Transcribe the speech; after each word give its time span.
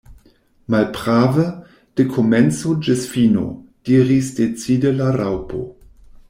"Malprave, 0.75 1.43
de 2.01 2.05
komenco 2.15 2.73
ĝis 2.87 3.05
fino," 3.13 3.45
diris 3.91 4.33
decide 4.41 4.95
la 4.97 5.13
Raŭpo. 5.21 5.63